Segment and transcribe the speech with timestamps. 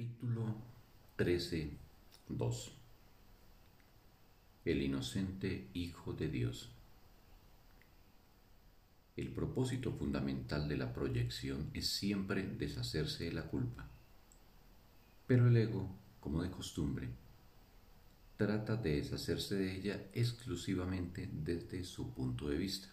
[0.00, 0.56] Capítulo
[1.16, 1.72] 13,
[2.30, 2.72] 2
[4.64, 6.70] El inocente Hijo de Dios.
[9.18, 13.90] El propósito fundamental de la proyección es siempre deshacerse de la culpa.
[15.26, 17.10] Pero el ego, como de costumbre,
[18.38, 22.88] trata de deshacerse de ella exclusivamente desde su punto de vista,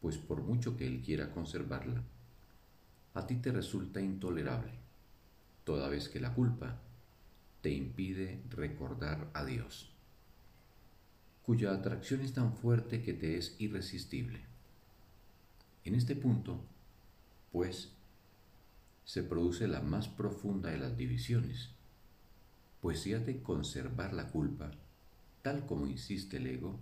[0.00, 2.02] pues por mucho que él quiera conservarla,
[3.14, 4.81] a ti te resulta intolerable,
[5.64, 6.80] toda vez que la culpa
[7.60, 9.90] te impide recordar a Dios,
[11.44, 14.40] cuya atracción es tan fuerte que te es irresistible.
[15.84, 16.60] En este punto,
[17.52, 17.90] pues,
[19.04, 21.70] se produce la más profunda de las divisiones,
[22.80, 24.72] pues si has de conservar la culpa,
[25.42, 26.78] tal como insiste el ego,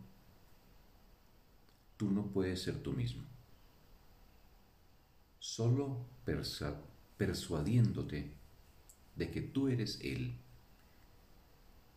[1.97, 3.23] tú no puedes ser tú mismo.
[5.39, 6.07] Solo
[7.19, 8.40] persuadiéndote
[9.21, 10.33] de que tú eres Él,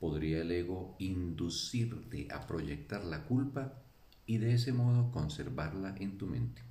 [0.01, 3.73] podría el ego inducirte a proyectar la culpa
[4.25, 6.61] y de ese modo conservarla en tu mente.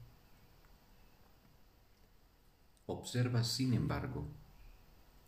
[2.85, 4.29] Observa, sin embargo,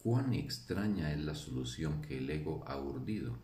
[0.03, 3.39] cuán extraña es la solución que el ego ha urdido.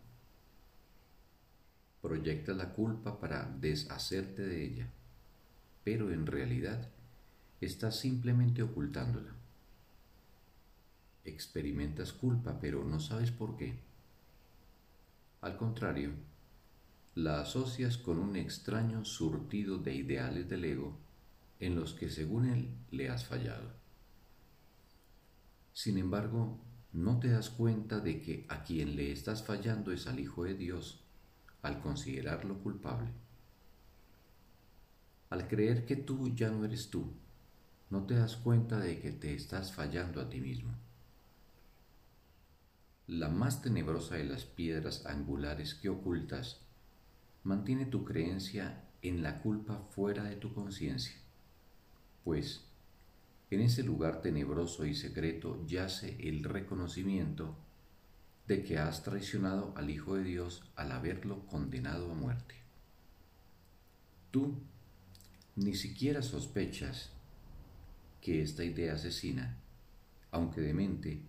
[1.99, 4.87] Proyecta la culpa para deshacerte de ella,
[5.83, 6.87] pero en realidad
[7.59, 9.40] estás simplemente ocultándola.
[11.23, 13.79] Experimentas culpa, pero no sabes por qué.
[15.41, 16.11] Al contrario,
[17.15, 20.97] la asocias con un extraño surtido de ideales del ego
[21.59, 23.69] en los que según él le has fallado.
[25.73, 26.57] Sin embargo,
[26.93, 30.55] no te das cuenta de que a quien le estás fallando es al Hijo de
[30.55, 31.01] Dios
[31.61, 33.09] al considerarlo culpable.
[35.29, 37.13] Al creer que tú ya no eres tú,
[37.89, 40.71] no te das cuenta de que te estás fallando a ti mismo.
[43.11, 46.61] La más tenebrosa de las piedras angulares que ocultas
[47.43, 51.17] mantiene tu creencia en la culpa fuera de tu conciencia,
[52.23, 52.63] pues
[53.49, 57.57] en ese lugar tenebroso y secreto yace el reconocimiento
[58.47, 62.55] de que has traicionado al Hijo de Dios al haberlo condenado a muerte.
[64.31, 64.55] Tú
[65.57, 67.09] ni siquiera sospechas
[68.21, 69.57] que esta idea asesina,
[70.31, 71.25] aunque de mente,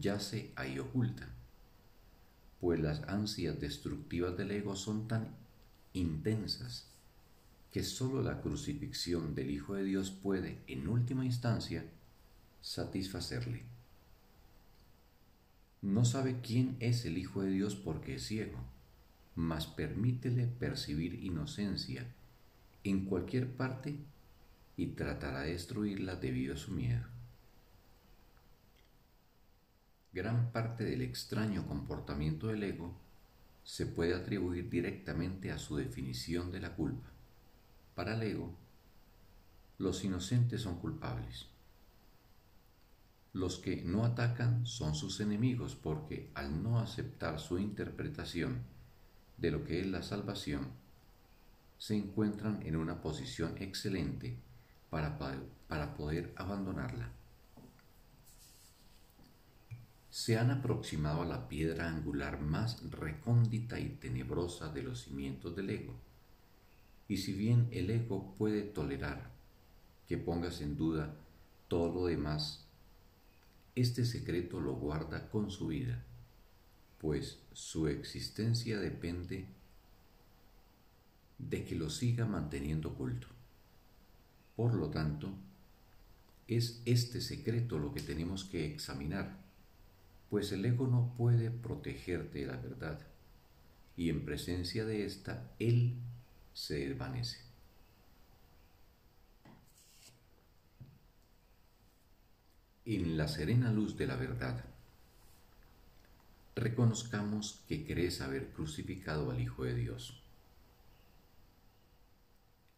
[0.00, 1.28] yace ahí oculta,
[2.60, 5.34] pues las ansias destructivas del ego son tan
[5.92, 6.86] intensas
[7.72, 11.84] que sólo la crucifixión del Hijo de Dios puede, en última instancia,
[12.60, 13.62] satisfacerle.
[15.80, 18.58] No sabe quién es el Hijo de Dios porque es ciego,
[19.34, 22.06] mas permítele percibir inocencia
[22.84, 23.96] en cualquier parte
[24.76, 27.06] y tratará de destruirla debido a su miedo.
[30.12, 32.94] Gran parte del extraño comportamiento del ego
[33.64, 37.08] se puede atribuir directamente a su definición de la culpa.
[37.94, 38.54] Para el ego,
[39.78, 41.46] los inocentes son culpables.
[43.32, 48.60] Los que no atacan son sus enemigos porque al no aceptar su interpretación
[49.38, 50.68] de lo que es la salvación,
[51.78, 54.36] se encuentran en una posición excelente
[54.90, 55.18] para,
[55.68, 57.21] para poder abandonarla.
[60.22, 65.70] Se han aproximado a la piedra angular más recóndita y tenebrosa de los cimientos del
[65.70, 65.94] ego
[67.08, 69.32] y si bien el ego puede tolerar
[70.06, 71.12] que pongas en duda
[71.66, 72.64] todo lo demás,
[73.74, 76.04] este secreto lo guarda con su vida,
[77.00, 79.48] pues su existencia depende
[81.36, 83.26] de que lo siga manteniendo oculto.
[84.54, 85.34] Por lo tanto,
[86.46, 89.41] es este secreto lo que tenemos que examinar,
[90.32, 92.98] pues el ego no puede protegerte de la verdad,
[93.98, 95.92] y en presencia de esta, él
[96.54, 97.36] se desvanece.
[102.86, 104.64] En la serena luz de la verdad,
[106.56, 110.22] reconozcamos que crees haber crucificado al Hijo de Dios.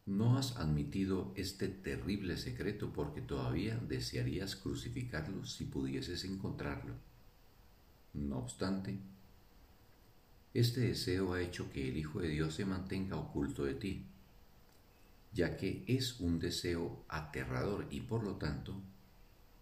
[0.06, 7.14] No has admitido este terrible secreto porque todavía desearías crucificarlo si pudieses encontrarlo.
[8.15, 8.97] No obstante,
[10.55, 14.07] este deseo ha hecho que el Hijo de Dios se mantenga oculto de ti,
[15.33, 18.81] ya que es un deseo aterrador y por lo tanto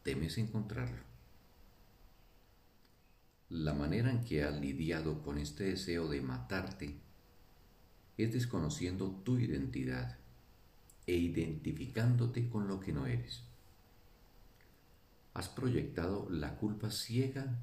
[0.03, 1.03] temes encontrarlo.
[3.49, 6.95] La manera en que has lidiado con este deseo de matarte
[8.19, 10.19] es desconociendo tu identidad
[11.07, 13.43] e identificándote con lo que no eres.
[15.33, 17.59] Has proyectado la culpa ciega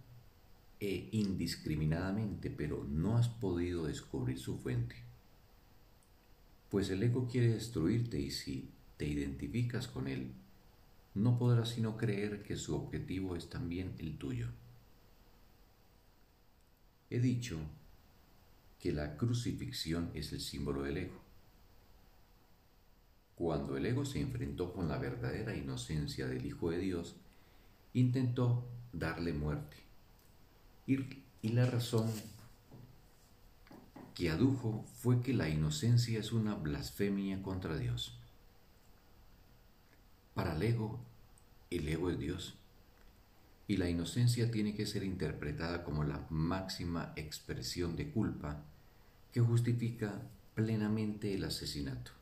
[0.80, 4.96] e indiscriminadamente, pero no has podido descubrir su fuente.
[6.70, 10.32] Pues el ego quiere destruirte y si te identificas con él,
[11.16, 14.48] no podrás sino creer que su objetivo es también el tuyo.
[17.10, 17.58] He dicho
[18.80, 21.20] que la crucifixión es el símbolo del ego.
[23.36, 27.16] Cuando el ego se enfrentó con la verdadera inocencia del Hijo de Dios,
[27.94, 29.89] intentó darle muerte.
[30.90, 32.12] Y, la razón
[34.16, 38.18] que adujo fue que la inocencia es una blasfemia contra Dios.
[40.34, 41.00] Para el ego,
[41.70, 42.56] el ego es Dios.
[43.68, 48.64] Y la inocencia tiene que ser interpretada como la máxima expresión de culpa
[49.32, 50.24] que justifica
[50.56, 52.14] plenamente el asesinato.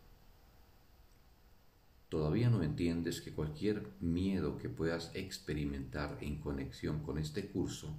[2.09, 7.95] Todavía no entiendes que cualquier miedo que puedas experimentar en conexión con este curso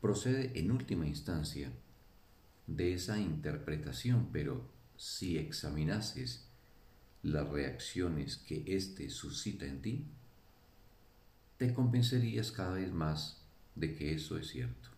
[0.00, 1.72] procede en última instancia
[2.66, 6.46] de esa interpretación, pero si examinases
[7.22, 10.06] las reacciones que éste suscita en ti,
[11.58, 13.42] te convencerías cada vez más
[13.74, 14.88] de que eso es cierto.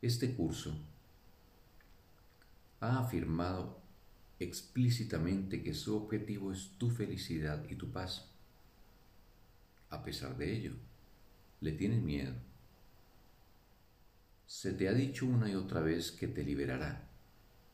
[0.00, 0.76] Este curso
[2.80, 3.80] ha afirmado
[4.38, 8.28] explícitamente que su objetivo es tu felicidad y tu paz.
[9.90, 10.72] A pesar de ello,
[11.60, 12.34] le tienes miedo.
[14.54, 17.08] Se te ha dicho una y otra vez que te liberará.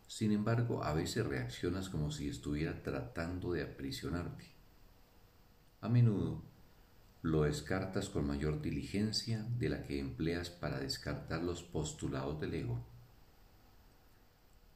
[0.07, 4.45] Sin embargo, a veces reaccionas como si estuviera tratando de aprisionarte.
[5.81, 6.41] A menudo
[7.23, 12.87] lo descartas con mayor diligencia de la que empleas para descartar los postulados del ego.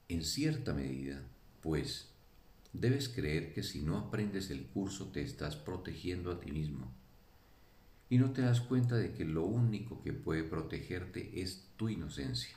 [0.09, 1.23] En cierta medida,
[1.63, 2.11] pues,
[2.73, 6.93] debes creer que si no aprendes el curso te estás protegiendo a ti mismo
[8.13, 12.55] y no te das cuenta de que lo único que puede protegerte es tu inocencia.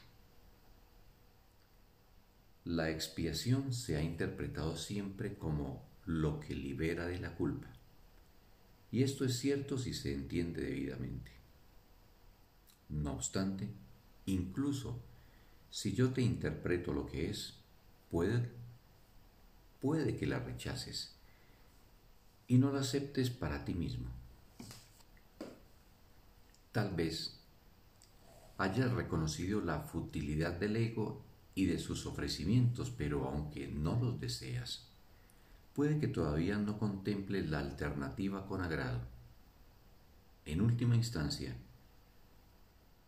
[2.66, 7.70] La expiación se ha interpretado siempre como lo que libera de la culpa.
[8.92, 11.32] Y esto es cierto si se entiende debidamente.
[12.90, 13.70] No obstante,
[14.26, 15.02] incluso
[15.70, 17.54] si yo te interpreto lo que es,
[18.12, 18.52] puede
[19.80, 21.16] puede que la rechaces
[22.46, 24.25] y no la aceptes para ti mismo.
[26.76, 27.40] Tal vez
[28.58, 31.24] hayas reconocido la futilidad del ego
[31.54, 34.90] y de sus ofrecimientos, pero aunque no los deseas,
[35.74, 39.00] puede que todavía no contemples la alternativa con agrado.
[40.44, 41.56] En última instancia,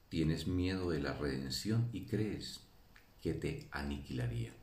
[0.07, 2.61] tienes miedo de la redención y crees
[3.21, 4.53] que te aniquilaría.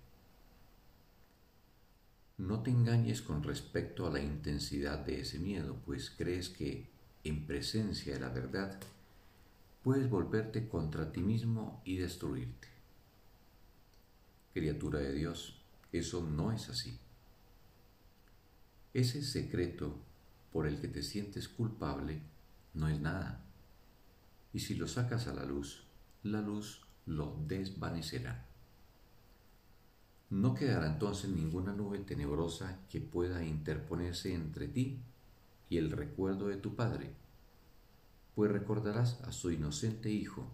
[2.38, 6.93] No te engañes con respecto a la intensidad de ese miedo, pues crees que,
[7.24, 8.78] en presencia de la verdad,
[9.82, 12.68] puedes volverte contra ti mismo y destruirte.
[14.52, 15.60] Criatura de Dios,
[15.90, 16.98] eso no es así.
[18.92, 19.98] Ese secreto
[20.52, 22.20] por el que te sientes culpable
[22.74, 23.44] no es nada.
[24.52, 25.84] Y si lo sacas a la luz,
[26.22, 28.46] la luz lo desvanecerá.
[30.30, 35.00] No quedará entonces ninguna nube tenebrosa que pueda interponerse entre ti
[35.78, 37.10] el recuerdo de tu Padre,
[38.34, 40.46] pues recordarás a su inocente Hijo,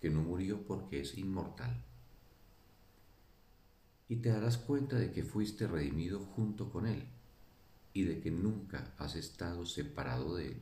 [0.00, 1.82] que no murió porque es inmortal.
[4.08, 7.04] Y te darás cuenta de que fuiste redimido junto con Él
[7.94, 10.60] y de que nunca has estado separado de Él.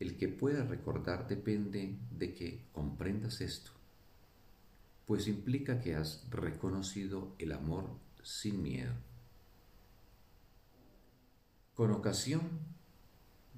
[0.00, 3.72] El que pueda recordar depende de que comprendas esto
[5.08, 7.88] pues implica que has reconocido el amor
[8.22, 8.92] sin miedo.
[11.78, 12.42] Con ocasión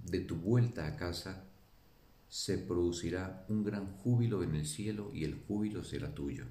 [0.05, 1.43] de tu vuelta a casa,
[2.29, 6.45] se producirá un gran júbilo en el cielo y el júbilo será tuyo.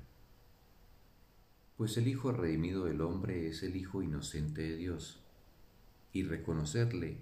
[1.77, 5.19] Pues el Hijo redimido del hombre es el Hijo inocente de Dios,
[6.11, 7.19] y reconocerle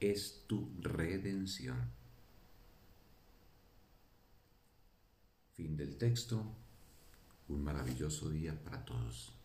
[0.00, 1.90] es tu redención.
[5.52, 6.42] Fin del texto
[7.48, 9.39] un maravilloso día para todos.